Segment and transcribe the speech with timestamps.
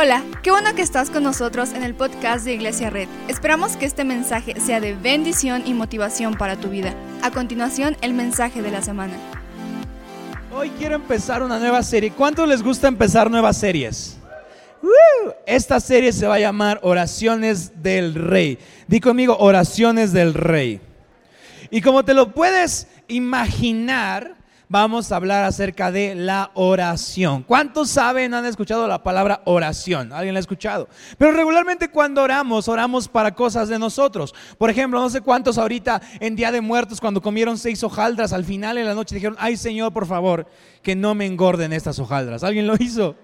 [0.00, 3.08] Hola, qué bueno que estás con nosotros en el podcast de Iglesia Red.
[3.26, 6.94] Esperamos que este mensaje sea de bendición y motivación para tu vida.
[7.20, 9.14] A continuación, el mensaje de la semana.
[10.54, 12.12] Hoy quiero empezar una nueva serie.
[12.12, 14.18] ¿Cuántos les gusta empezar nuevas series?
[15.44, 18.56] Esta serie se va a llamar Oraciones del Rey.
[18.86, 20.80] Di conmigo, Oraciones del Rey.
[21.72, 24.36] Y como te lo puedes imaginar,
[24.68, 27.42] vamos a hablar acerca de la oración.
[27.42, 30.12] ¿Cuántos saben, han escuchado la palabra oración?
[30.12, 30.88] ¿Alguien la ha escuchado?
[31.16, 34.34] Pero regularmente cuando oramos, oramos para cosas de nosotros.
[34.58, 38.44] Por ejemplo, no sé cuántos ahorita en Día de Muertos, cuando comieron seis hojaldras, al
[38.44, 40.46] final de la noche dijeron, ay Señor, por favor,
[40.82, 42.44] que no me engorden estas hojaldras.
[42.44, 43.16] ¿Alguien lo hizo?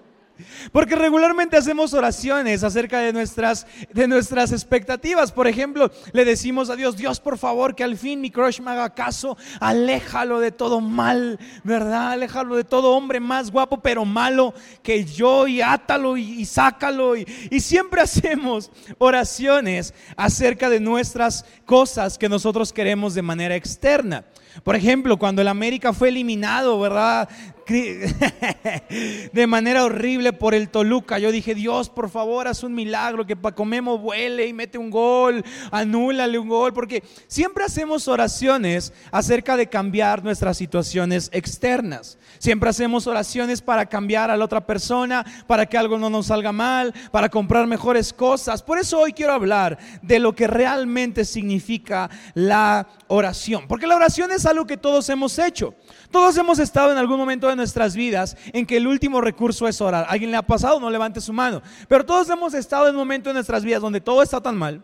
[0.71, 5.31] Porque regularmente hacemos oraciones acerca de nuestras, de nuestras expectativas.
[5.31, 8.71] Por ejemplo, le decimos a Dios, Dios, por favor, que al fin mi crush me
[8.71, 12.11] haga caso, aléjalo de todo mal, ¿verdad?
[12.11, 14.53] Aléjalo de todo hombre más guapo, pero malo
[14.83, 17.15] que yo, y átalo y, sácalo.
[17.15, 24.25] Y, y siempre hacemos oraciones acerca de nuestras cosas que nosotros queremos de manera externa.
[24.63, 27.27] Por ejemplo, cuando el América fue eliminado, ¿verdad?
[29.33, 31.17] De manera horrible por el Toluca.
[31.17, 35.43] Yo dije, Dios, por favor, haz un milagro, que Pacomemo vuele y mete un gol,
[35.71, 42.19] anúlale un gol, porque siempre hacemos oraciones acerca de cambiar nuestras situaciones externas.
[42.37, 46.51] Siempre hacemos oraciones para cambiar a la otra persona, para que algo no nos salga
[46.51, 48.61] mal, para comprar mejores cosas.
[48.61, 53.67] Por eso hoy quiero hablar de lo que realmente significa la oración.
[53.67, 55.73] Porque la oración es algo que todos hemos hecho.
[56.11, 59.81] Todos hemos estado en algún momento de nuestras vidas en que el último recurso es
[59.81, 60.05] orar.
[60.09, 60.79] ¿Alguien le ha pasado?
[60.79, 61.61] No levante su mano.
[61.87, 64.83] Pero todos hemos estado en un momento de nuestras vidas donde todo está tan mal,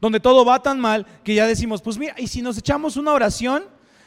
[0.00, 3.12] donde todo va tan mal, que ya decimos, pues mira, y si nos echamos una
[3.12, 3.64] oración,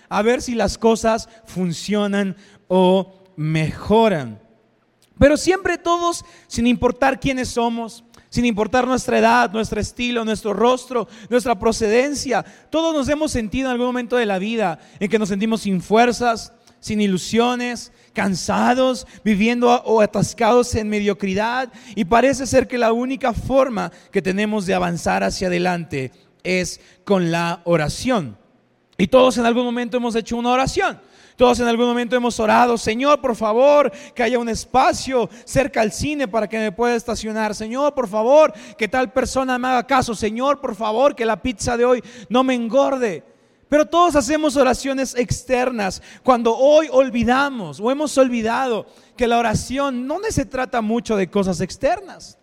[0.09, 2.35] a ver si las cosas funcionan
[2.67, 4.39] o mejoran.
[5.17, 11.07] Pero siempre todos, sin importar quiénes somos, sin importar nuestra edad, nuestro estilo, nuestro rostro,
[11.29, 12.43] nuestra procedencia.
[12.69, 15.81] Todos nos hemos sentido en algún momento de la vida en que nos sentimos sin
[15.81, 16.51] fuerzas,
[16.85, 21.73] sin ilusiones, cansados, viviendo o atascados en mediocridad.
[21.95, 26.11] Y parece ser que la única forma que tenemos de avanzar hacia adelante
[26.43, 28.37] es con la oración.
[28.99, 31.01] Y todos en algún momento hemos hecho una oración.
[31.35, 35.91] Todos en algún momento hemos orado, Señor, por favor, que haya un espacio cerca al
[35.91, 37.55] cine para que me pueda estacionar.
[37.55, 40.13] Señor, por favor, que tal persona me haga caso.
[40.13, 43.23] Señor, por favor, que la pizza de hoy no me engorde.
[43.69, 48.85] Pero todos hacemos oraciones externas cuando hoy olvidamos o hemos olvidado
[49.17, 52.37] que la oración no se trata mucho de cosas externas.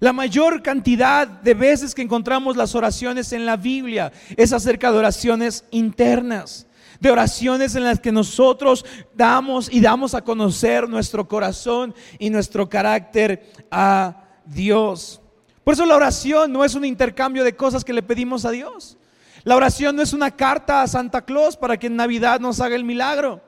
[0.00, 4.98] La mayor cantidad de veces que encontramos las oraciones en la Biblia es acerca de
[4.98, 6.68] oraciones internas
[7.00, 12.68] de oraciones en las que nosotros damos y damos a conocer nuestro corazón y nuestro
[12.68, 15.20] carácter a Dios.
[15.62, 18.97] Por eso la oración no es un intercambio de cosas que le pedimos a Dios.
[19.48, 22.76] La oración no es una carta a Santa Claus para que en Navidad nos haga
[22.76, 23.40] el milagro.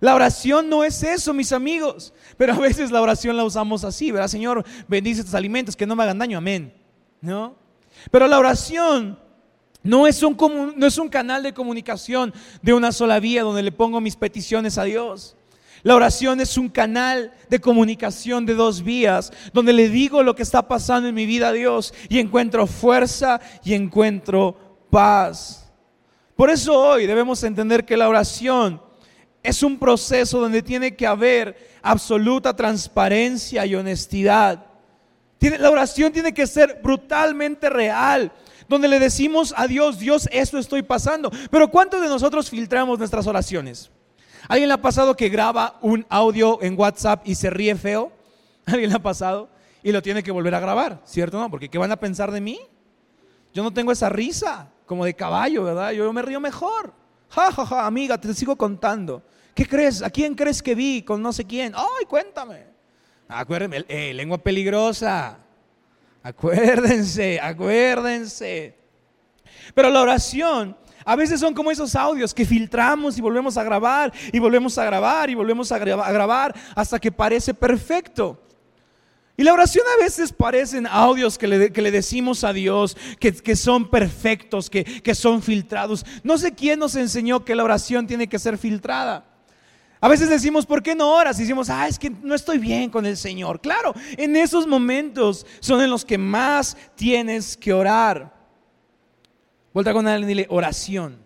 [0.00, 2.14] La oración no es eso, mis amigos.
[2.38, 4.28] Pero a veces la oración la usamos así, ¿verdad?
[4.28, 6.72] Señor, bendice estos alimentos que no me hagan daño, amén.
[7.20, 7.56] ¿No?
[8.10, 9.18] Pero la oración
[9.82, 10.34] no es, un,
[10.78, 14.78] no es un canal de comunicación de una sola vía donde le pongo mis peticiones
[14.78, 15.36] a Dios.
[15.82, 20.42] La oración es un canal de comunicación de dos vías, donde le digo lo que
[20.42, 24.56] está pasando en mi vida a Dios y encuentro fuerza y encuentro
[24.94, 25.68] paz.
[26.36, 28.80] Por eso hoy debemos entender que la oración
[29.42, 34.66] es un proceso donde tiene que haber absoluta transparencia y honestidad.
[35.40, 38.30] la oración tiene que ser brutalmente real
[38.68, 41.28] donde le decimos a Dios, Dios, esto estoy pasando.
[41.50, 43.90] Pero ¿cuántos de nosotros filtramos nuestras oraciones?
[44.46, 48.12] ¿Alguien le ha pasado que graba un audio en WhatsApp y se ríe feo?
[48.64, 49.50] ¿Alguien le ha pasado?
[49.82, 51.40] Y lo tiene que volver a grabar, ¿cierto?
[51.40, 52.60] No, porque ¿qué van a pensar de mí?
[53.52, 55.90] Yo no tengo esa risa como de caballo, ¿verdad?
[55.90, 56.94] Yo me río mejor.
[57.28, 59.24] Ja, ja, ja, amiga, te sigo contando.
[59.52, 60.02] ¿Qué crees?
[60.02, 61.72] ¿A quién crees que vi con no sé quién?
[61.74, 62.64] ¡Ay, cuéntame!
[63.26, 65.36] Acuérdenme, eh, lengua peligrosa.
[66.22, 68.78] Acuérdense, acuérdense.
[69.74, 74.12] Pero la oración a veces son como esos audios que filtramos y volvemos a grabar
[74.32, 78.40] y volvemos a grabar y volvemos a grabar hasta que parece perfecto.
[79.36, 84.70] Y la oración a veces parecen audios que le, decimos a Dios que, son perfectos,
[84.70, 86.06] que, que son filtrados.
[86.22, 89.24] No sé quién nos enseñó que la oración tiene que ser filtrada.
[90.00, 91.38] A veces decimos, ¿por qué no oras?
[91.38, 93.60] Y decimos, ah, es que no estoy bien con el Señor.
[93.60, 98.32] Claro, en esos momentos son en los que más tienes que orar.
[99.72, 101.18] Vuelta con alguien y dile, oración.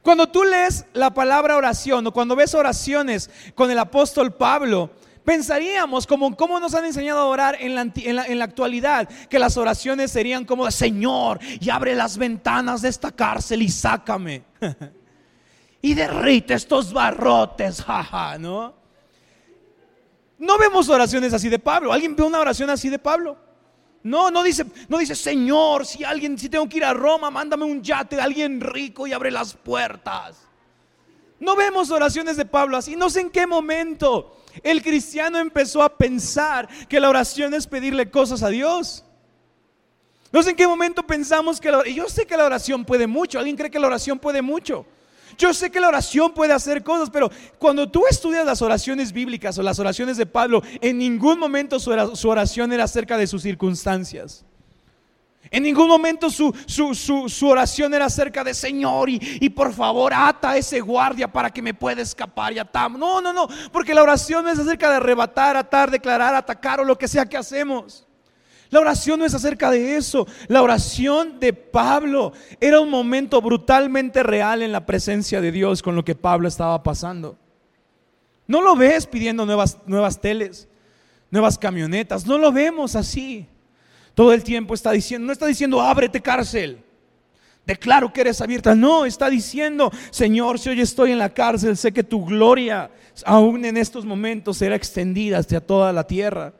[0.00, 4.90] Cuando tú lees la palabra oración o cuando ves oraciones con el apóstol Pablo,
[5.26, 10.12] Pensaríamos como nos han enseñado a orar en la, en, la, actualidad, que las oraciones
[10.12, 14.44] serían como, Señor, y abre las ventanas de esta cárcel y sácame.
[15.82, 18.72] y derrite estos barrotes, jaja, ¿no?
[20.38, 21.92] No vemos oraciones así de Pablo.
[21.92, 23.36] ¿Alguien ve una oración así de Pablo?
[24.04, 27.64] No, no dice, no dice, Señor, si alguien, si tengo que ir a Roma, mándame
[27.64, 30.46] un yate de alguien rico y abre las puertas.
[31.40, 32.94] No vemos oraciones de Pablo así.
[32.94, 38.10] No sé en qué momento el cristiano empezó a pensar que la oración es pedirle
[38.10, 39.04] cosas a Dios.
[40.32, 43.06] No sé en qué momento pensamos que la oración, yo sé que la oración puede
[43.06, 44.86] mucho, alguien cree que la oración puede mucho.
[45.38, 49.58] Yo sé que la oración puede hacer cosas, pero cuando tú estudias las oraciones bíblicas
[49.58, 54.44] o las oraciones de Pablo, en ningún momento su oración era acerca de sus circunstancias.
[55.50, 56.52] En ningún momento su,
[57.42, 61.74] oración era acerca de Señor y, por favor ata a ese guardia para que me
[61.74, 62.98] pueda escapar y atamos.
[62.98, 66.84] No, no, no, porque la oración no es acerca de arrebatar, atar, declarar, atacar o
[66.84, 68.06] lo que sea que hacemos.
[68.70, 70.26] La oración no es acerca de eso.
[70.48, 75.94] La oración de Pablo era un momento brutalmente real en la presencia de Dios con
[75.94, 77.38] lo que Pablo estaba pasando.
[78.46, 80.68] No lo ves pidiendo nuevas, nuevas teles,
[81.30, 82.26] nuevas camionetas.
[82.26, 83.48] No lo vemos así.
[84.16, 86.78] Todo el tiempo está diciendo, no está diciendo, ábrete cárcel.
[87.66, 88.74] Declaro que eres abierta.
[88.74, 92.90] No, está diciendo, Señor, si hoy estoy en la cárcel, sé que tu gloria
[93.26, 96.54] aún en estos momentos será extendida hacia toda la tierra.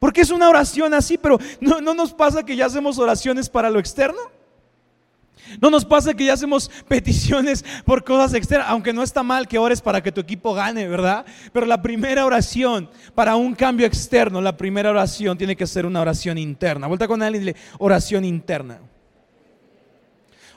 [0.00, 3.70] Porque es una oración así, pero no, no nos pasa que ya hacemos oraciones para
[3.70, 4.18] lo externo.
[5.60, 9.58] No nos pasa que ya hacemos peticiones por cosas externas, aunque no está mal que
[9.58, 11.26] ores para que tu equipo gane, ¿verdad?
[11.52, 16.00] Pero la primera oración para un cambio externo, la primera oración tiene que ser una
[16.00, 16.86] oración interna.
[16.86, 18.78] Vuelta con alguien y dile, oración interna.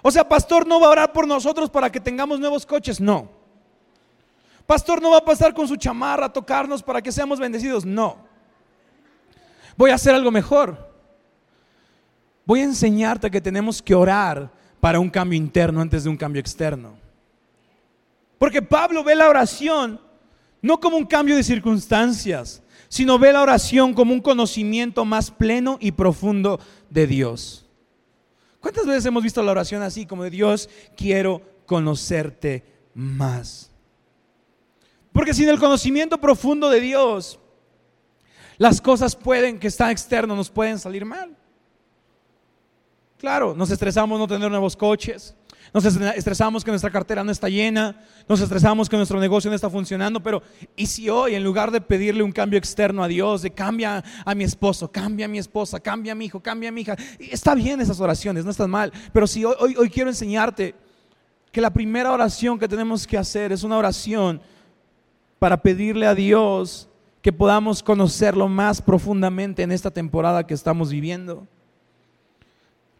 [0.01, 3.31] O sea, pastor no va a orar por nosotros para que tengamos nuevos coches, no.
[4.68, 8.18] Pastor no va a pasar con su chamarra a tocarnos para que seamos bendecidos, no.
[9.75, 10.94] Voy a hacer algo mejor.
[12.45, 14.51] Voy a enseñarte que tenemos que orar
[14.86, 16.96] para un cambio interno antes de un cambio externo.
[18.38, 20.00] Porque Pablo ve la oración
[20.62, 25.80] no como un cambio de circunstancias, sino ve la oración como un conocimiento más pleno
[25.82, 26.60] y profundo
[26.92, 27.66] de Dios.
[28.60, 33.72] ¿Cuántas veces hemos visto la oración así, como de Dios, quiero conocerte más?
[35.12, 37.40] Porque sin el conocimiento profundo de Dios,
[38.60, 41.36] las cosas pueden que están externos nos pueden salir mal.
[43.25, 45.33] Claro, nos estresamos no tener nuevos coches,
[45.74, 48.00] nos estresamos que nuestra cartera no está llena,
[48.30, 50.44] nos estresamos que nuestro negocio no está funcionando, pero
[50.75, 54.36] ¿y si hoy en lugar de pedirle un cambio externo a Dios, de cambia a
[54.36, 57.56] mi esposo, cambia a mi esposa, cambia a mi hijo, cambia a mi hija, está
[57.56, 60.75] bien esas oraciones, no están mal, pero si hoy, hoy, hoy quiero enseñarte
[61.51, 64.39] que la primera oración que tenemos que hacer es una oración
[65.39, 66.88] para pedirle a Dios
[67.24, 71.48] que podamos conocerlo más profundamente en esta temporada que estamos viviendo.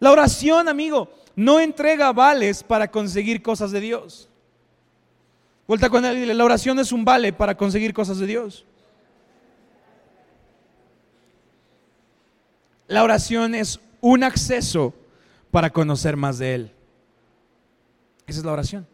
[0.06, 4.30] La oración, amigo, no entrega vales para conseguir cosas de Dios.
[5.68, 8.68] Vuelta con él, la oración es un vale para conseguir cosas de Dios.
[12.86, 14.94] La oración es un acceso
[15.50, 16.72] para conocer más de Él.
[18.28, 18.88] Esa es la oración.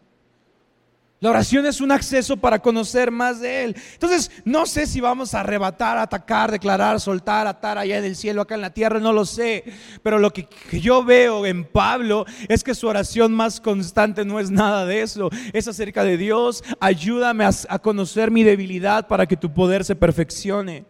[1.21, 3.75] La oración es un acceso para conocer más de Él.
[3.93, 8.41] Entonces, no sé si vamos a arrebatar, atacar, declarar, soltar, atar allá en el cielo,
[8.41, 9.63] acá en la tierra, no lo sé.
[10.01, 14.49] Pero lo que, yo veo en Pablo es que su oración más constante no es
[14.49, 15.29] nada de eso.
[15.53, 16.63] Es acerca de Dios.
[16.79, 20.85] Ayúdame a, conocer mi debilidad para que tu poder se perfeccione.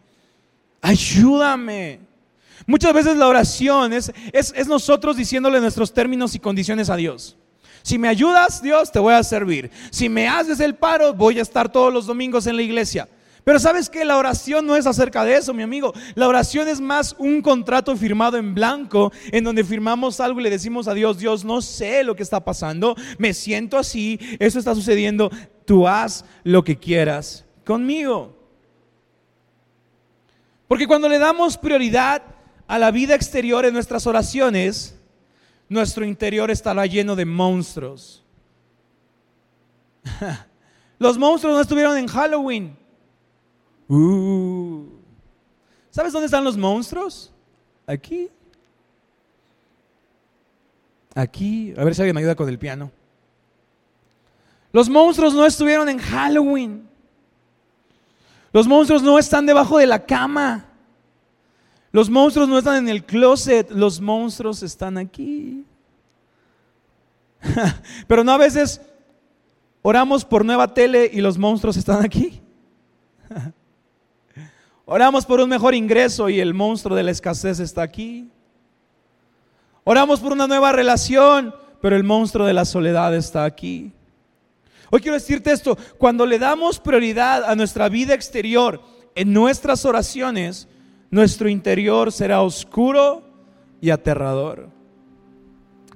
[0.81, 1.99] Ayúdame.
[2.65, 7.37] Muchas veces la oración es, es nosotros diciéndole nuestros términos y condiciones a Dios.
[7.83, 9.71] Si me ayudas, Dios, te voy a servir.
[9.89, 13.07] Si me haces el paro, voy a estar todos los domingos en la iglesia.
[13.43, 15.93] Pero sabes que la oración no es acerca de eso, mi amigo.
[16.13, 20.51] La oración es más un contrato firmado en blanco en donde firmamos algo y le
[20.51, 24.75] decimos a Dios, Dios, no sé lo que está pasando, me siento así, eso está
[24.75, 25.31] sucediendo,
[25.65, 28.37] tú haz lo que quieras conmigo.
[30.67, 32.21] Porque cuando le damos prioridad
[32.67, 35.00] a la vida exterior en nuestras oraciones,
[35.71, 38.21] nuestro interior estará lleno de monstruos.
[40.99, 42.77] Los monstruos no estuvieron en Halloween.
[43.87, 44.83] Uh.
[45.89, 47.33] ¿Sabes dónde están los monstruos?
[47.87, 48.29] Aquí.
[51.15, 51.73] Aquí.
[51.77, 52.91] A ver si alguien me ayuda con el piano.
[54.73, 56.85] Los monstruos no estuvieron en Halloween.
[58.51, 60.65] Los monstruos no están debajo de la cama.
[61.91, 65.65] Los monstruos no están en el closet, los monstruos están aquí.
[68.07, 68.81] Pero no a veces
[69.81, 72.41] oramos por nueva tele y los monstruos están aquí.
[74.85, 78.29] Oramos por un mejor ingreso y el monstruo de la escasez está aquí.
[79.85, 83.93] Oramos por una nueva relación, pero el monstruo de la soledad está aquí.
[84.89, 88.81] Hoy quiero decirte esto, cuando le damos prioridad a nuestra vida exterior
[89.15, 90.67] en nuestras oraciones,
[91.11, 93.23] nuestro interior será oscuro
[93.79, 94.69] y aterrador.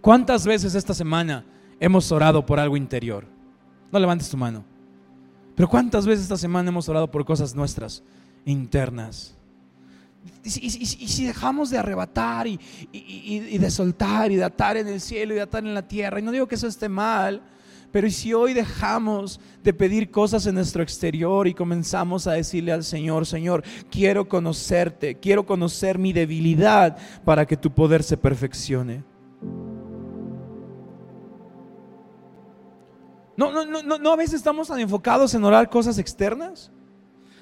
[0.01, 1.45] ¿Cuántas veces esta semana
[1.79, 3.25] hemos orado por algo interior?
[3.91, 4.63] No levantes tu mano.
[5.55, 8.03] Pero ¿cuántas veces esta semana hemos orado por cosas nuestras,
[8.45, 9.35] internas?
[10.43, 15.37] Y si, dejamos de arrebatar y, de soltar y de atar en el cielo y
[15.37, 17.41] de atar en la tierra, y no digo que eso esté mal,
[17.95, 22.83] pero si hoy dejamos de pedir cosas en nuestro exterior y comenzamos a decirle al
[22.83, 29.05] Señor, Señor, quiero conocerte, quiero conocer mi debilidad para que tu poder se perfeccione.
[33.37, 36.73] No, no, no, no, a veces estamos tan enfocados en orar cosas externas.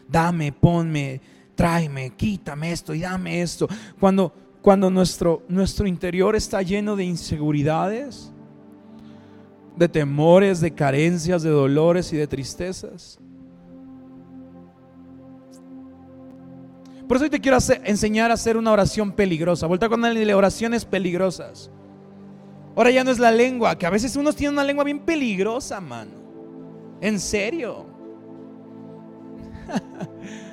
[0.07, 1.19] Dame, ponme,
[1.55, 3.67] tráeme, quítame esto y dame esto.
[3.99, 4.31] Cuando,
[4.61, 8.32] cuando nuestro, nuestro interior está lleno de inseguridades,
[9.75, 13.19] de temores, de carencias, de dolores y de tristezas.
[17.07, 19.67] Por eso hoy te quiero enseñar a hacer una oración peligrosa.
[19.67, 21.69] Vuelta con él y oraciones peligrosas.
[22.75, 25.79] Ahora ya no es la lengua, que a veces unos tienen una lengua bien peligrosa,
[25.79, 26.11] mano.
[27.01, 27.85] En serio.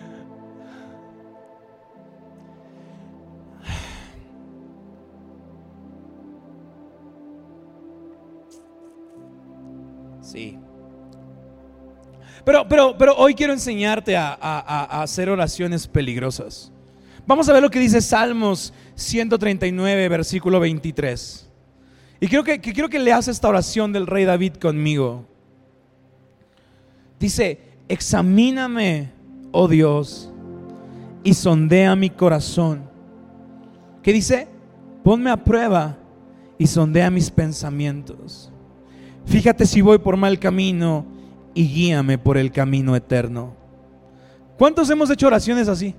[10.30, 10.56] Sí.
[12.44, 16.70] Pero, pero, pero hoy quiero enseñarte a, hacer oraciones peligrosas.
[17.26, 21.48] Vamos a ver lo que dice Salmos 139, versículo 23.
[22.20, 25.26] Y quiero que, quiero que leas esta oración del rey David conmigo.
[27.18, 27.58] Dice,
[27.88, 29.10] examíname,
[29.50, 30.30] oh Dios,
[31.24, 32.88] y sondea mi corazón.
[34.02, 34.46] ¿Qué dice?
[35.02, 35.98] Ponme a prueba
[36.56, 38.50] y sondea mis pensamientos
[39.30, 41.06] Fíjate si voy por mal camino
[41.54, 43.54] y guíame por el camino eterno.
[44.58, 45.94] ¿Cuántos hemos hecho oraciones así?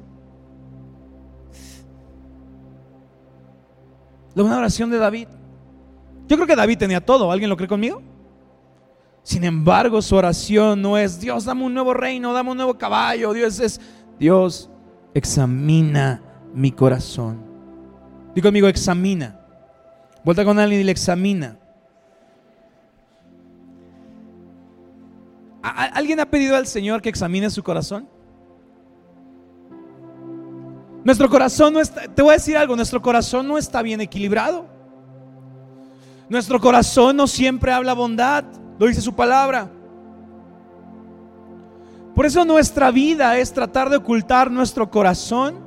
[4.35, 5.29] Una oración de David.
[6.27, 7.31] Yo creo que David tenía todo.
[7.31, 8.01] ¿Alguien lo cree conmigo?
[9.23, 13.31] Sin embargo, su oración no es Dios, dame un nuevo reino, dame un nuevo caballo.
[13.31, 13.79] Dios es
[14.19, 14.69] Dios,
[15.13, 16.21] examina
[16.53, 17.39] mi corazón.
[18.35, 19.39] Digo conmigo, examina.
[20.25, 21.60] Vuelta con alguien y le examina.
[25.61, 28.07] ¿Alguien ha pedido al Señor que examine su corazón?
[31.03, 34.65] Nuestro corazón no está, te voy a decir algo, nuestro corazón no está bien equilibrado.
[36.29, 38.45] Nuestro corazón no siempre habla bondad,
[38.79, 39.69] lo dice su palabra.
[42.15, 45.59] Por eso nuestra vida es tratar de ocultar nuestro corazón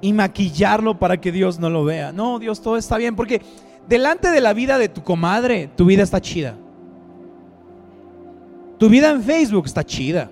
[0.00, 2.12] y maquillarlo para que Dios no lo vea.
[2.12, 3.40] No, Dios, todo está bien, porque
[3.86, 6.56] delante de la vida de tu comadre, tu vida está chida.
[8.78, 10.30] Tu vida en Facebook está chida.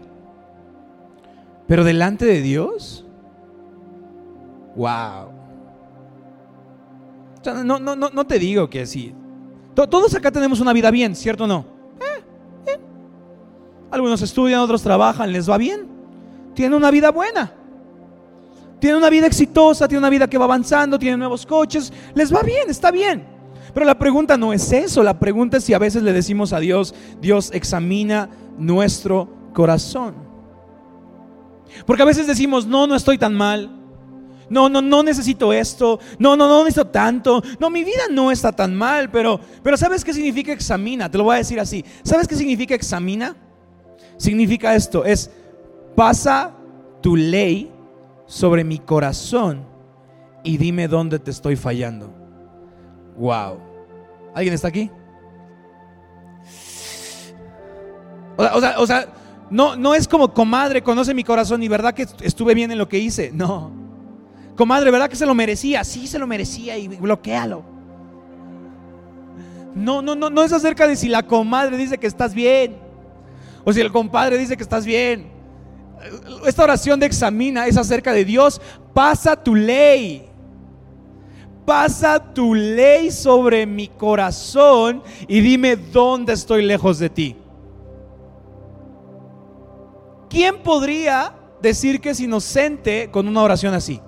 [1.66, 3.04] Pero delante de Dios,
[4.76, 5.30] wow.
[7.64, 9.14] no, no, no, no te digo que sí.
[9.75, 11.64] Todos acá tenemos una vida bien, ¿cierto o no?
[12.66, 12.78] Eh,
[13.90, 15.88] Algunos estudian, otros trabajan, les va bien.
[16.54, 17.52] Tienen una vida buena.
[18.78, 22.42] Tienen una vida exitosa, tienen una vida que va avanzando, tienen nuevos coches, les va
[22.42, 23.25] bien, está bien.
[23.75, 26.61] Pero la pregunta no es eso, la pregunta es si a veces le decimos a
[26.61, 30.14] Dios, Dios examina nuestro corazón.
[31.87, 33.79] Porque a veces decimos, no, no estoy tan mal.
[34.50, 35.99] No, no, no necesito esto.
[36.19, 37.43] No, no, no necesito tanto.
[37.59, 41.11] No, mi vida no está tan mal, pero, pero ¿sabes qué significa examina?
[41.11, 41.83] Te lo voy a decir así.
[42.02, 43.35] ¿Sabes qué significa examina?
[44.19, 45.31] Significa esto, es
[45.97, 46.55] pasa
[47.00, 47.73] tu ley
[48.26, 49.64] sobre mi corazón
[50.45, 52.22] y dime dónde te estoy fallando.
[53.16, 53.59] Wow.
[54.35, 54.90] ¿Alguien está aquí?
[58.37, 59.07] O sea, o sea,
[59.50, 62.88] no, no es como comadre, conoce mi corazón y verdad que estuve bien en lo
[62.88, 63.31] que hice.
[63.33, 63.71] No.
[64.57, 65.85] Comadre, ¿verdad que se lo merecía?
[65.85, 67.62] Sí, se lo merecía y bloquealo.
[69.75, 72.76] No, no, no, no es acerca de si la comadre dice que estás bien
[73.64, 75.31] o si el compadre dice que estás bien.
[76.47, 78.61] Esta oración de examina es acerca de Dios,
[78.92, 80.28] pasa tu ley.
[81.64, 87.37] Pasa tu ley sobre mi corazón y dime dónde estoy lejos de ti.
[90.28, 94.00] ¿Quién podría decir que es inocente con una oración así?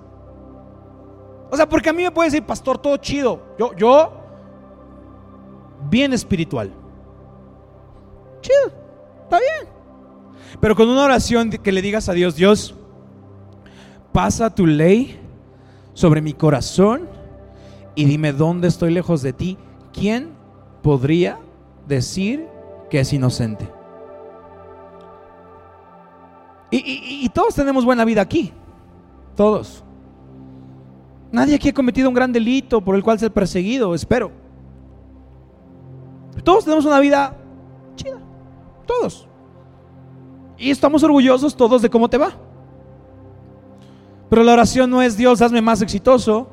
[1.49, 3.39] O sea, porque a mí me puede decir, pastor, todo chido.
[3.57, 4.11] Yo, yo,
[5.89, 6.73] bien espiritual.
[8.41, 8.73] Chido,
[9.23, 9.75] está bien.
[10.59, 12.75] Pero con una oración que le digas a Dios, Dios,
[14.11, 15.19] pasa tu ley
[15.93, 17.07] sobre mi corazón
[17.95, 19.57] y dime dónde estoy lejos de ti.
[19.93, 20.31] ¿Quién
[20.81, 21.39] podría
[21.87, 22.47] decir
[22.89, 23.71] que es inocente?
[26.71, 28.51] Y, todos tenemos buena vida aquí.
[29.35, 29.83] Todos.
[31.31, 34.31] Nadie aquí ha cometido un gran delito por el cual ser perseguido, espero.
[36.43, 37.35] Todos tenemos una vida
[37.95, 38.17] chida.
[38.85, 39.27] Todos.
[40.57, 42.33] Y estamos orgullosos todos de cómo te va.
[44.29, 46.49] Pero la oración no es Dios, hazme más exitoso,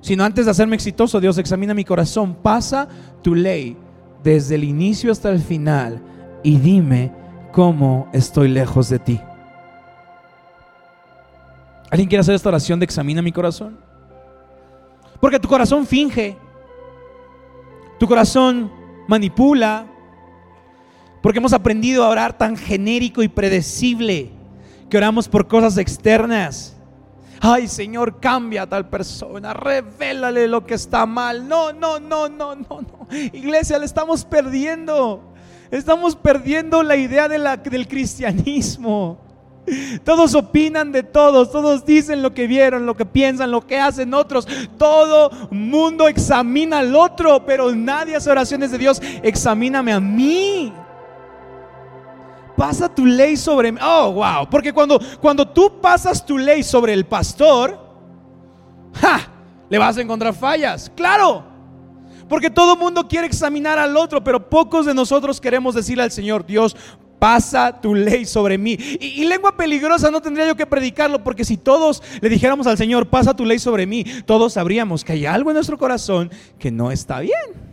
[0.00, 2.88] sino antes de hacerme exitoso, Dios examina mi corazón, pasa
[3.22, 3.76] tu ley
[4.22, 6.00] desde el inicio hasta el final
[6.42, 7.12] y dime
[7.52, 9.20] cómo estoy lejos de ti.
[11.90, 13.78] ¿Alguien quiere hacer esta oración de examina mi corazón?
[15.20, 16.36] Porque tu corazón finge,
[17.98, 18.70] tu corazón
[19.08, 19.86] manipula,
[21.22, 24.30] porque hemos aprendido a orar tan genérico y predecible
[24.88, 26.77] que oramos por cosas externas.
[27.40, 31.46] Ay, Señor, cambia a tal persona, revélale lo que está mal.
[31.46, 33.08] No, no, no, no, no, no.
[33.32, 35.22] Iglesia, le estamos perdiendo.
[35.70, 39.18] Estamos perdiendo la idea de la, del cristianismo.
[40.02, 44.14] Todos opinan de todos, todos dicen lo que vieron, lo que piensan, lo que hacen
[44.14, 44.48] otros.
[44.78, 49.02] Todo mundo examina al otro, pero nadie hace oraciones de Dios.
[49.22, 50.72] Examíname a mí
[52.58, 53.78] pasa tu ley sobre mí.
[53.80, 54.50] Oh, wow.
[54.50, 57.78] Porque cuando, cuando tú pasas tu ley sobre el pastor,
[58.94, 59.30] ¡ja!
[59.70, 60.90] Le vas a encontrar fallas.
[60.96, 61.44] Claro.
[62.28, 66.44] Porque todo mundo quiere examinar al otro, pero pocos de nosotros queremos decirle al Señor,
[66.44, 66.76] Dios,
[67.20, 68.76] pasa tu ley sobre mí.
[69.00, 72.76] Y, y, lengua peligrosa no tendría yo que predicarlo, porque si todos le dijéramos al
[72.76, 76.72] Señor, pasa tu ley sobre mí, todos sabríamos que hay algo en nuestro corazón que
[76.72, 77.68] no está bien.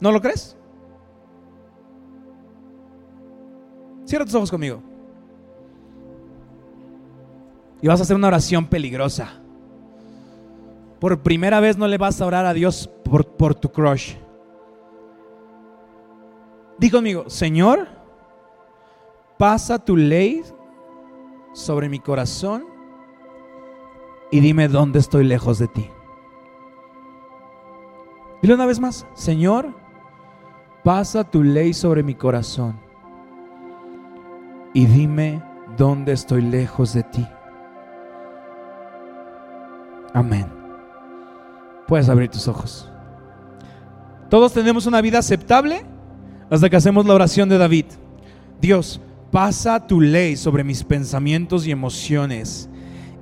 [0.00, 0.57] ¿No lo crees?
[4.08, 4.80] Cierra tus ojos conmigo.
[7.82, 9.34] Y vas a hacer una oración peligrosa.
[10.98, 14.14] Por primera vez no le vas a orar a Dios por, tu crush.
[16.78, 17.86] Di conmigo, Señor,
[19.36, 20.42] pasa tu ley
[21.52, 22.64] sobre mi corazón
[24.30, 25.86] y dime dónde estoy lejos de ti.
[28.40, 29.68] Dile una vez más, Señor,
[30.82, 32.87] pasa tu ley sobre mi corazón
[34.78, 35.42] y dime
[35.76, 37.26] dónde estoy lejos de ti.
[40.14, 40.46] Amén.
[41.88, 42.88] Puedes abrir tus ojos.
[44.30, 45.84] Todos tenemos una vida aceptable
[46.48, 47.86] hasta que hacemos la oración de David.
[48.60, 49.00] Dios,
[49.32, 52.70] pasa tu ley sobre mis pensamientos y emociones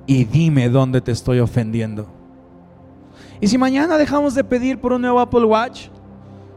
[0.05, 2.07] y dime dónde te estoy ofendiendo.
[3.41, 5.87] Y si mañana dejamos de pedir por un nuevo Apple Watch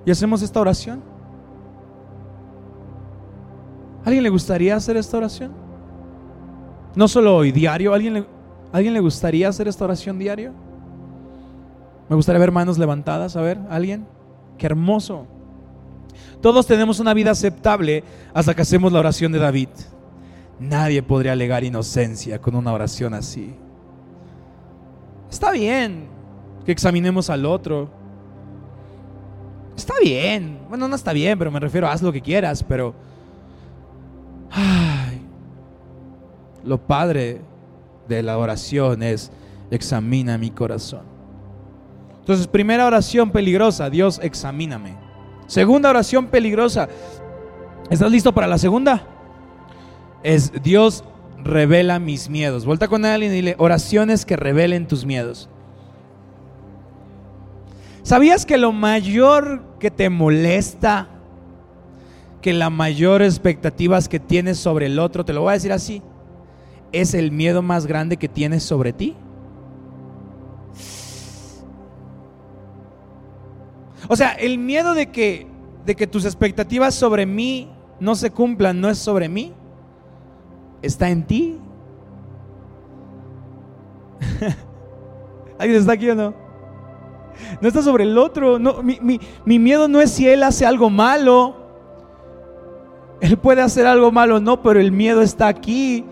[0.05, 1.03] y hacemos esta oración,
[4.05, 5.53] ¿Alguien le gustaría hacer esta oración?
[6.95, 7.95] No solo hoy, diario.
[7.95, 8.27] ¿Alguien le,
[8.73, 10.53] ¿Alguien le gustaría hacer esta oración diario?
[12.09, 13.37] Me gustaría ver manos levantadas.
[13.37, 14.07] A ver, ¿alguien?
[14.59, 15.27] Qué hermoso.
[16.41, 19.69] Todos tenemos una vida aceptable hasta que hacemos la oración de David.
[20.59, 23.55] Nadie podría alegar inocencia con una oración así.
[25.31, 26.09] Está bien
[26.65, 27.91] que examinemos al otro.
[29.77, 30.59] Está bien.
[30.69, 32.95] Bueno, no está bien, pero me refiero, haz lo que quieras, pero
[34.51, 35.21] Ay,
[36.65, 37.41] lo padre
[38.09, 39.31] de la oración es
[39.71, 41.03] examina mi corazón.
[42.19, 44.97] Entonces, primera oración peligrosa, Dios examíname.
[45.47, 46.89] Segunda oración peligrosa,
[47.89, 49.03] ¿estás listo para la segunda?
[50.23, 51.05] Es Dios
[51.43, 52.65] revela mis miedos.
[52.65, 55.49] Vuelta con alguien y dile, oraciones que revelen tus miedos.
[58.03, 61.09] ¿Sabías que lo mayor que te molesta
[62.40, 66.03] que la mayor expectativas que tienes sobre el otro, te lo voy a decir así,
[66.92, 69.16] es el miedo más grande que tienes sobre ti.
[74.09, 75.46] O sea, el miedo de que,
[75.85, 79.53] de que tus expectativas sobre mí no se cumplan no es sobre mí,
[80.83, 81.59] está en ti.
[85.59, 86.35] ¿Alguien está aquí o no?
[87.61, 88.59] No está sobre el otro.
[88.59, 88.98] No, mi,
[89.44, 91.60] mi miedo no es si él hace algo malo.
[93.20, 96.04] Él puede hacer algo malo, no, pero el miedo está aquí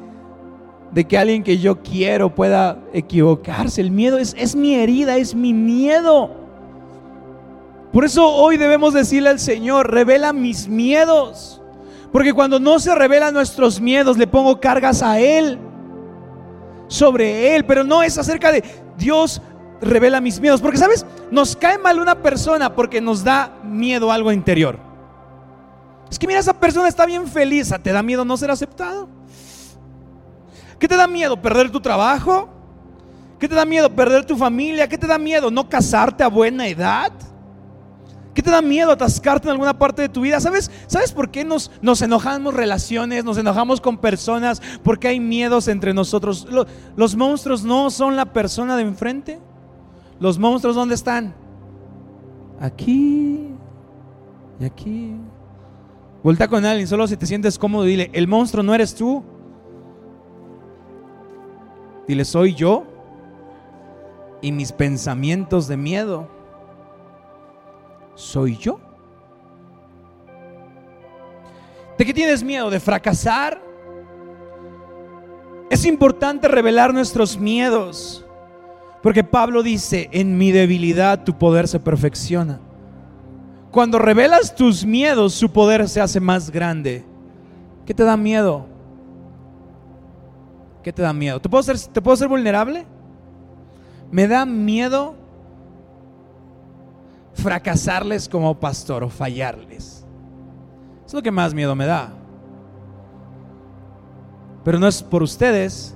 [0.93, 3.81] de que alguien que yo quiero pueda equivocarse.
[3.81, 6.31] El miedo es, es mi herida, es mi miedo.
[7.93, 11.63] Por eso hoy debemos decirle al Señor, revela mis miedos.
[12.13, 15.59] Porque cuando no se revelan nuestros miedos, le pongo cargas a Él,
[16.89, 17.65] sobre Él.
[17.65, 18.63] Pero no es acerca de
[18.97, 19.43] Dios
[19.81, 20.61] revela mis miedos.
[20.61, 21.07] Porque, ¿sabes?
[21.31, 24.88] Nos cae mal una persona porque nos da miedo algo interior.
[26.11, 29.09] Es que mira, esa persona está bien feliz, ¿te da miedo no ser aceptado?
[30.79, 31.41] ¿Qué te da miedo?
[31.41, 32.49] ¿Perder tu trabajo?
[33.39, 33.91] ¿Qué te da miedo?
[33.95, 34.89] ¿Perder tu familia?
[34.89, 35.51] ¿Qué te da miedo?
[35.51, 37.13] ¿No casarte a buena edad?
[38.35, 40.39] ¿Qué te da miedo atascarte en alguna parte de tu vida?
[40.41, 44.63] ¿Sabes, ¿sabes por qué nos, nos enojamos relaciones, nos enojamos con personas?
[44.85, 46.47] Porque hay miedos entre nosotros.
[46.49, 49.41] Los, los monstruos no son la persona de enfrente.
[50.21, 51.35] Los monstruos, ¿dónde están?
[52.61, 53.49] Aquí
[54.61, 55.15] y aquí.
[56.23, 59.23] Vuelta con alguien, solo si te sientes cómodo, dile, el monstruo no eres tú.
[62.07, 62.85] Dile, soy yo
[64.41, 66.29] y mis pensamientos de miedo
[68.15, 68.81] soy yo.
[71.97, 72.69] ¿De qué tienes miedo?
[72.71, 73.63] ¿De fracasar?
[75.71, 78.25] Es importante revelar nuestros miedos,
[79.03, 82.61] porque Pablo dice, en mi debilidad tu poder se perfecciona.
[83.71, 87.05] Cuando revelas tus miedos, su poder se hace más grande.
[87.85, 88.67] ¿Qué te da miedo?
[90.83, 91.41] ¿Qué te da miedo?
[91.41, 92.87] ¿Te puedo ser, te puedo ser vulnerable?
[94.11, 95.15] Me da miedo
[97.35, 100.07] fracasarles como pastor o fallarles.
[101.07, 102.13] Es lo que más miedo me da.
[104.65, 105.95] Pero no es por ustedes.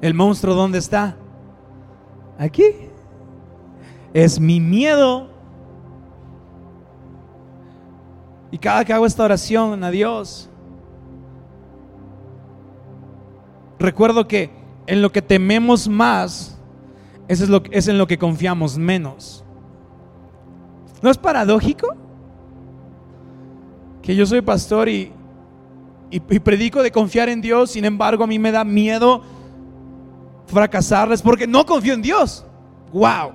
[0.00, 1.16] El monstruo, ¿dónde está?
[2.38, 2.64] Aquí.
[4.12, 5.28] Es mi miedo.
[8.50, 10.48] Y cada que hago esta oración a Dios,
[13.78, 14.50] recuerdo que
[14.86, 16.58] en lo que tememos más,
[17.28, 19.44] es, lo, es en lo que confiamos menos.
[21.02, 21.94] ¿No es paradójico?
[24.02, 25.12] Que yo soy pastor y,
[26.10, 29.22] y, predico de confiar en Dios, sin embargo a mí me da miedo
[30.46, 32.46] fracasarles porque no confío en Dios.
[32.92, 33.32] ¡Wow!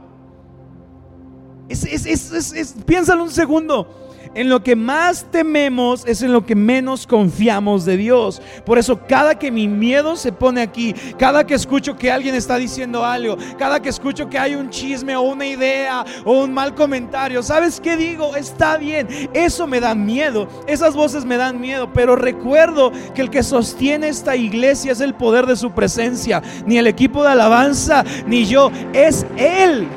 [2.86, 3.88] Piénsalo un segundo.
[4.36, 8.42] En lo que más tememos es en lo que menos confiamos de Dios.
[8.66, 12.58] Por eso cada que mi miedo se pone aquí, cada que escucho que alguien está
[12.58, 16.74] diciendo algo, cada que escucho que hay un chisme o una idea o un mal
[16.74, 18.36] comentario, ¿sabes qué digo?
[18.36, 23.30] Está bien, eso me da miedo, esas voces me dan miedo, pero recuerdo que el
[23.30, 28.04] que sostiene esta iglesia es el poder de su presencia, ni el equipo de alabanza,
[28.26, 29.88] ni yo, es Él.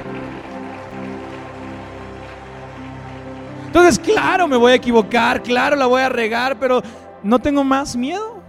[3.76, 6.82] Entonces, claro, me voy a equivocar, claro, la voy a regar, pero
[7.22, 8.42] no tengo más miedo.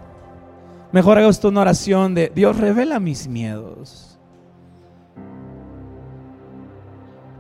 [0.94, 4.18] Mejor hago esto una oración de Dios revela mis miedos.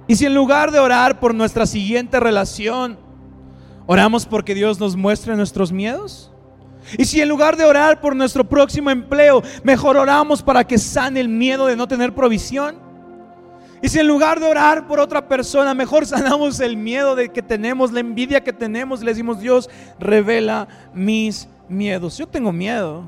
[0.06, 3.00] Y si en lugar de orar por nuestra siguiente relación,
[3.86, 6.34] oramos porque Dios nos muestre nuestros miedos.
[6.97, 11.21] Y si en lugar de orar por nuestro próximo empleo, mejor oramos para que sane
[11.21, 12.87] el miedo de no tener provisión.
[13.82, 17.42] Y si en lugar de orar por otra persona, mejor sanamos el miedo de que
[17.42, 22.18] tenemos, la envidia que tenemos, y le decimos, Dios, revela mis miedos.
[22.18, 23.08] Yo tengo miedo.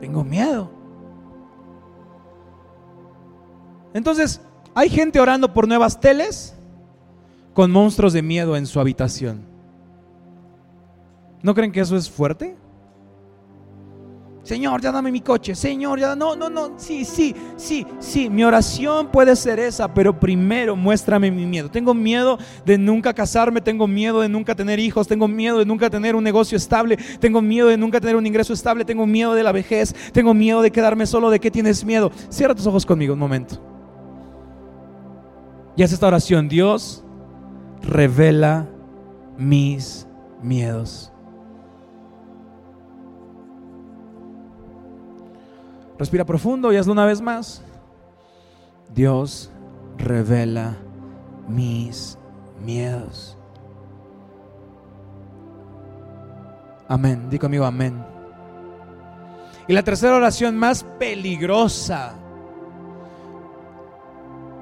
[0.00, 0.70] Tengo miedo.
[3.94, 4.40] Entonces,
[4.74, 6.54] hay gente orando por nuevas teles
[7.54, 9.42] con monstruos de miedo en su habitación.
[11.42, 12.56] ¿No creen que eso es fuerte?
[14.48, 15.54] Señor, ya dame mi coche.
[15.54, 16.72] Señor, ya no, no, no.
[16.78, 18.30] Sí, sí, sí, sí.
[18.30, 21.70] Mi oración puede ser esa, pero primero muéstrame mi miedo.
[21.70, 25.90] Tengo miedo de nunca casarme, tengo miedo de nunca tener hijos, tengo miedo de nunca
[25.90, 29.42] tener un negocio estable, tengo miedo de nunca tener un ingreso estable, tengo miedo de
[29.42, 31.28] la vejez, tengo miedo de quedarme solo.
[31.28, 32.10] ¿De qué tienes miedo?
[32.30, 33.60] Cierra tus ojos conmigo un momento.
[35.76, 36.48] Y haz esta oración.
[36.48, 37.04] Dios,
[37.82, 38.66] revela
[39.36, 40.08] mis
[40.42, 41.12] miedos.
[45.98, 47.62] Respira profundo y hazlo una vez más.
[48.94, 49.50] Dios
[49.96, 50.76] revela
[51.48, 52.16] mis
[52.64, 53.36] miedos.
[56.86, 57.28] Amén.
[57.28, 58.02] Di conmigo amén.
[59.66, 62.14] Y la tercera oración más peligrosa.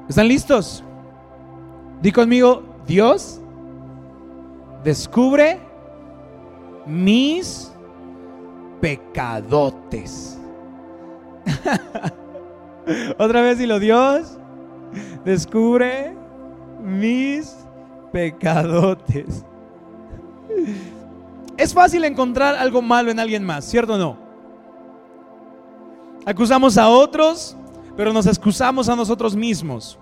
[0.09, 0.83] ¿Están listos?
[2.03, 3.41] Di conmigo, Dios
[4.83, 5.61] descubre
[6.87, 7.73] mis
[8.81, 10.36] pecadotes.
[13.19, 14.39] Otra vez lo Dios,
[15.25, 16.15] descubre
[16.83, 17.57] mis
[18.13, 19.45] pecadotes.
[21.57, 24.19] Es fácil encontrar algo malo en alguien más, ¿cierto o no?
[26.25, 27.57] Acusamos a otros,
[27.97, 29.99] pero nos excusamos a nosotros mismos.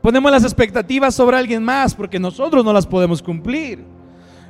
[0.00, 3.84] Ponemos las expectativas sobre alguien más porque nosotros no las podemos cumplir.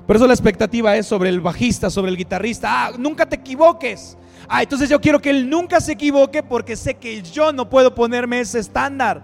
[0.06, 2.68] Por eso la expectativa es sobre el bajista, sobre el guitarrista.
[2.70, 4.16] Ah, nunca te equivoques.
[4.48, 7.94] Ah, entonces yo quiero que él nunca se equivoque porque sé que yo no puedo
[7.94, 9.22] ponerme ese estándar.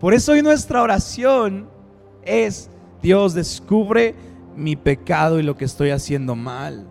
[0.00, 1.68] Por eso hoy nuestra oración
[2.22, 2.70] es,
[3.02, 4.14] Dios descubre
[4.56, 6.88] mi pecado y lo que estoy haciendo mal.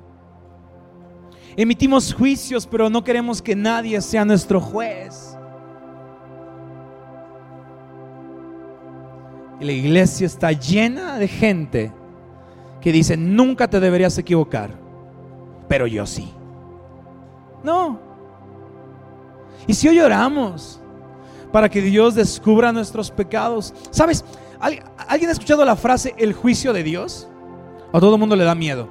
[1.57, 5.37] Emitimos juicios, pero no queremos que nadie sea nuestro juez.
[9.59, 11.91] Y la iglesia está llena de gente
[12.79, 14.71] que dice, nunca te deberías equivocar,
[15.71, 16.27] pero yo sí.
[17.63, 17.97] No.
[19.67, 20.81] Y si hoy oramos
[21.49, 24.25] para que Dios descubra nuestros pecados, ¿sabes?
[24.59, 27.29] ¿Alguien ha escuchado la frase el juicio de Dios?
[27.93, 28.89] A todo el mundo le da miedo.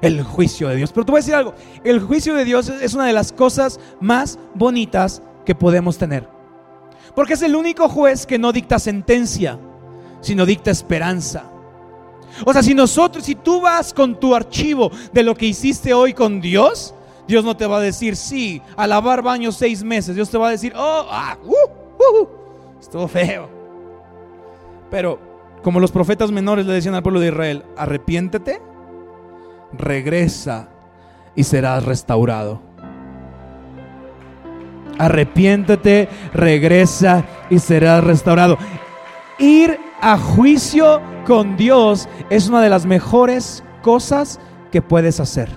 [0.00, 0.92] El juicio de Dios.
[0.92, 1.54] Pero te voy a decir algo.
[1.82, 6.28] El juicio de Dios es una de las cosas más bonitas que podemos tener.
[7.16, 9.58] Porque es el único juez que no dicta sentencia,
[10.20, 11.51] sino dicta esperanza.
[12.44, 16.14] O sea, si nosotros, si tú vas con tu archivo de lo que hiciste hoy
[16.14, 16.94] con Dios,
[17.26, 20.14] Dios no te va a decir, sí, a lavar baños seis meses.
[20.14, 22.28] Dios te va a decir, oh, ah, uh, uh, uh
[22.80, 23.48] estuvo feo.
[24.90, 25.18] Pero,
[25.62, 28.60] como los profetas menores le decían al pueblo de Israel, arrepiéntete,
[29.72, 30.68] regresa
[31.34, 32.60] y serás restaurado.
[34.98, 38.58] Arrepiéntete, regresa y serás restaurado.
[39.38, 44.40] Ir a juicio con Dios es una de las mejores cosas
[44.70, 45.48] que puedes hacer.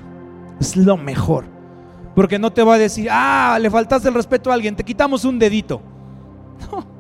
[0.60, 1.46] Es lo mejor.
[2.16, 5.26] Porque no te va a decir, ah, le faltaste el respeto a alguien, te quitamos
[5.26, 5.82] un dedito.
[6.72, 6.95] No.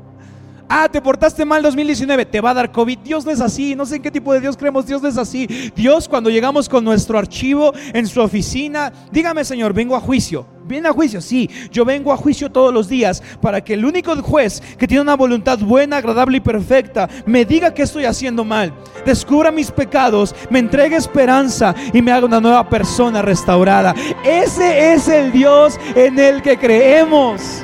[0.67, 2.97] Ah, te portaste mal 2019, te va a dar COVID.
[2.99, 5.17] Dios no es así, no sé en qué tipo de Dios creemos, Dios no es
[5.17, 5.47] así.
[5.75, 10.47] Dios cuando llegamos con nuestro archivo en su oficina, dígame Señor, vengo a juicio.
[10.67, 11.21] ¿Viene a juicio?
[11.21, 15.03] Sí, yo vengo a juicio todos los días para que el único juez que tiene
[15.03, 18.73] una voluntad buena, agradable y perfecta me diga que estoy haciendo mal,
[19.05, 23.93] descubra mis pecados, me entregue esperanza y me haga una nueva persona restaurada.
[24.23, 27.63] Ese es el Dios en el que creemos.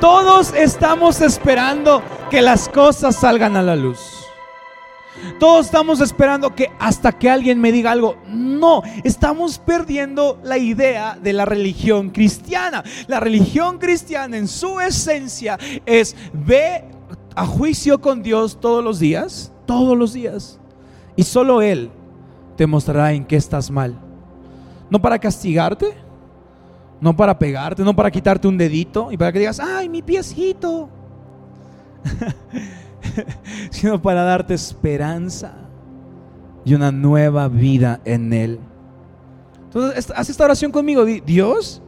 [0.00, 3.98] Todos estamos esperando que las cosas salgan a la luz.
[5.38, 8.16] Todos estamos esperando que hasta que alguien me diga algo.
[8.26, 12.82] No, estamos perdiendo la idea de la religión cristiana.
[13.08, 16.84] La religión cristiana en su esencia es ve
[17.34, 20.58] a juicio con Dios todos los días, todos los días.
[21.14, 21.90] Y solo Él
[22.56, 23.98] te mostrará en qué estás mal.
[24.88, 25.94] No para castigarte,
[27.00, 30.88] no para pegarte, no para quitarte un dedito y para que digas, ay, mi piecito.
[33.70, 35.54] sino para darte esperanza
[36.64, 38.60] y una nueva vida en Él.
[39.64, 41.04] Entonces, haz esta oración conmigo.
[41.04, 41.82] Dios,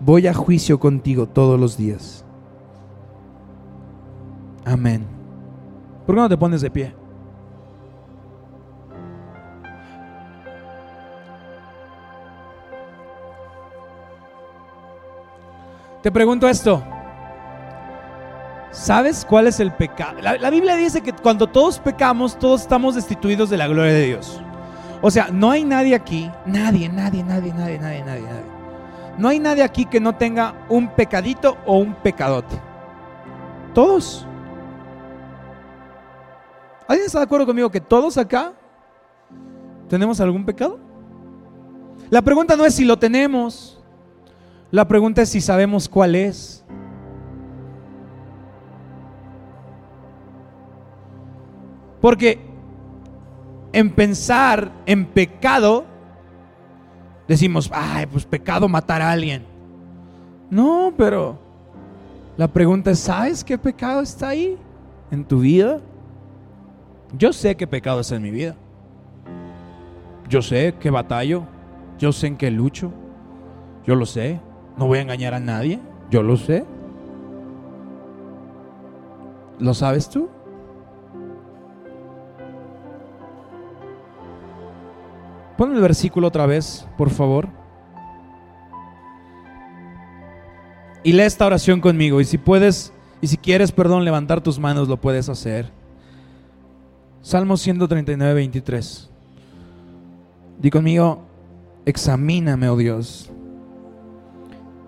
[0.00, 2.24] voy a juicio contigo todos los días.
[4.64, 5.04] Amén.
[6.06, 6.94] ¿Por qué no te pones de pie?
[16.08, 16.82] Te pregunto esto.
[18.70, 20.22] ¿Sabes cuál es el pecado?
[20.22, 24.40] La, Biblia dice que cuando todos pecamos, todos estamos destituidos de la gloria de Dios.
[25.02, 28.42] O sea, no hay nadie aquí, nadie, nadie, nadie, nadie, nadie, nadie, nadie.
[29.18, 32.58] No hay nadie aquí que no tenga un pecadito o un pecadote.
[33.74, 34.26] Todos.
[36.86, 38.54] ¿Alguien está de acuerdo conmigo que todos acá
[39.90, 40.80] tenemos algún pecado?
[42.08, 43.77] La pregunta no es si lo tenemos.
[44.70, 46.64] La pregunta es si sabemos cuál es.
[52.00, 52.38] Porque
[53.72, 55.84] en pensar en pecado,
[57.26, 59.44] decimos, ay, pues pecado matar a alguien.
[60.50, 61.38] No, pero
[62.36, 64.56] la pregunta es, ¿sabes qué pecado está ahí
[65.10, 65.80] en tu vida?
[67.16, 68.54] Yo sé qué pecado está en mi vida.
[70.28, 71.44] Yo sé qué batallo.
[71.98, 72.92] Yo sé en qué lucho.
[73.86, 74.40] Yo lo sé.
[74.78, 76.64] No voy a engañar a nadie, yo lo sé.
[79.58, 80.28] ¿Lo sabes tú?
[85.56, 87.48] Pon el versículo otra vez, por favor.
[91.02, 92.20] Y lee esta oración conmigo.
[92.20, 95.72] Y si puedes, y si quieres, perdón, levantar tus manos, lo puedes hacer.
[97.20, 99.10] Salmo 139, 23.
[100.60, 101.24] Di conmigo,
[101.84, 103.32] examíname, oh Dios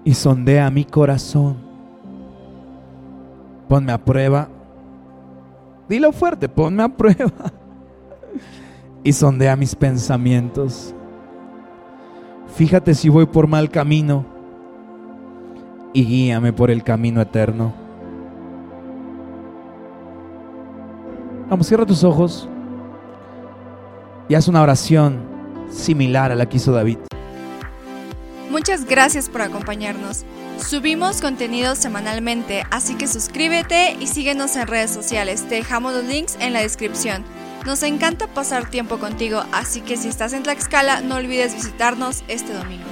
[0.05, 1.57] y sondea mi corazón.
[3.69, 4.49] Ponme a prueba.
[5.89, 7.33] Dilo fuerte, ponme a prueba.
[9.03, 10.95] Y sondea mis pensamientos.
[12.55, 14.27] Fíjate si voy por mal camino
[15.95, 17.73] y guíame por el camino eterno.
[21.49, 22.47] Vamos, cierra tus ojos
[24.29, 25.21] y haz una oración
[25.71, 26.99] similar a la que hizo David.
[28.51, 30.25] Muchas gracias por acompañarnos.
[30.59, 35.49] Subimos contenido semanalmente, así que suscríbete y síguenos en redes sociales.
[35.49, 37.25] Te dejamos los links en la descripción.
[37.65, 42.53] Nos encanta pasar tiempo contigo, así que si estás en Tlaxcala no olvides visitarnos este
[42.53, 42.90] domingo.